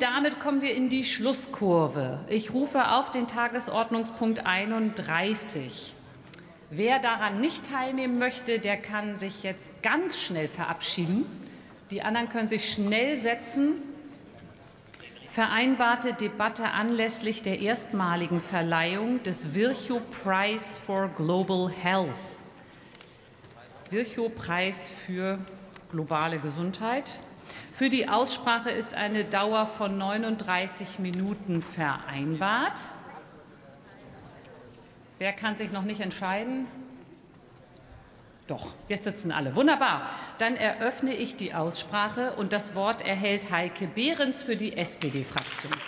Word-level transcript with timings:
Damit 0.00 0.40
kommen 0.40 0.62
wir 0.62 0.74
in 0.74 0.88
die 0.88 1.04
Schlusskurve. 1.04 2.20
Ich 2.26 2.54
rufe 2.54 2.90
auf 2.92 3.10
den 3.10 3.28
Tagesordnungspunkt 3.28 4.46
31. 4.46 5.92
Wer 6.70 6.98
daran 7.00 7.42
nicht 7.42 7.70
teilnehmen 7.70 8.18
möchte, 8.18 8.60
der 8.60 8.78
kann 8.78 9.18
sich 9.18 9.42
jetzt 9.42 9.82
ganz 9.82 10.18
schnell 10.18 10.48
verabschieden. 10.48 11.26
Die 11.90 12.00
anderen 12.00 12.30
können 12.30 12.48
sich 12.48 12.72
schnell 12.72 13.18
setzen. 13.18 13.74
Vereinbarte 15.30 16.14
Debatte 16.14 16.70
anlässlich 16.70 17.42
der 17.42 17.58
erstmaligen 17.58 18.40
Verleihung 18.40 19.22
des 19.22 19.52
Virchow 19.52 20.00
Prize 20.22 20.80
for 20.80 21.08
Global 21.08 21.70
Health. 21.70 22.16
Virchow 23.90 24.34
Preis 24.34 24.90
für 25.04 25.38
globale 25.90 26.38
Gesundheit. 26.38 27.20
Für 27.72 27.88
die 27.88 28.08
Aussprache 28.08 28.70
ist 28.70 28.94
eine 28.94 29.24
Dauer 29.24 29.66
von 29.66 29.98
39 29.98 30.98
Minuten 30.98 31.62
vereinbart. 31.62 32.80
Wer 35.18 35.32
kann 35.32 35.56
sich 35.56 35.72
noch 35.72 35.82
nicht 35.82 36.00
entscheiden? 36.00 36.66
Doch, 38.46 38.74
jetzt 38.88 39.04
sitzen 39.04 39.30
alle. 39.30 39.54
Wunderbar. 39.54 40.10
Dann 40.38 40.56
eröffne 40.56 41.14
ich 41.14 41.36
die 41.36 41.54
Aussprache 41.54 42.32
und 42.32 42.52
das 42.52 42.74
Wort 42.74 43.00
erhält 43.06 43.52
Heike 43.52 43.86
Behrens 43.86 44.42
für 44.42 44.56
die 44.56 44.76
SPD-Fraktion. 44.76 45.72